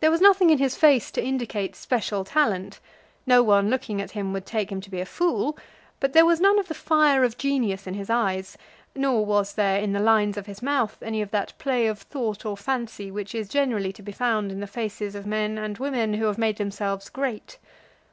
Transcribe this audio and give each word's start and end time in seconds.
There 0.00 0.10
was 0.10 0.20
nothing 0.20 0.50
in 0.50 0.58
his 0.58 0.74
face 0.74 1.12
to 1.12 1.22
indicate 1.24 1.76
special 1.76 2.24
talent. 2.24 2.80
No 3.24 3.40
one 3.40 3.70
looking 3.70 4.00
at 4.02 4.10
him 4.10 4.32
would 4.32 4.46
take 4.46 4.72
him 4.72 4.80
to 4.80 4.90
be 4.90 5.00
a 5.00 5.06
fool; 5.06 5.56
but 6.00 6.12
there 6.12 6.26
was 6.26 6.40
none 6.40 6.58
of 6.58 6.66
the 6.66 6.74
fire 6.74 7.22
of 7.22 7.38
genius 7.38 7.86
in 7.86 7.94
his 7.94 8.10
eye, 8.10 8.42
nor 8.96 9.24
was 9.24 9.54
there 9.54 9.78
in 9.80 9.92
the 9.92 10.00
lines 10.00 10.36
of 10.36 10.46
his 10.46 10.60
mouth 10.60 11.00
any 11.00 11.22
of 11.22 11.30
that 11.30 11.56
play 11.56 11.86
of 11.86 12.00
thought 12.00 12.44
or 12.44 12.56
fancy 12.56 13.12
which 13.12 13.32
is 13.32 13.48
generally 13.48 13.92
to 13.92 14.02
be 14.02 14.10
found 14.10 14.50
in 14.50 14.58
the 14.58 14.66
faces 14.66 15.14
of 15.14 15.24
men 15.24 15.56
and 15.56 15.78
women 15.78 16.14
who 16.14 16.24
have 16.24 16.36
made 16.36 16.56
themselves 16.56 17.08
great. 17.08 17.58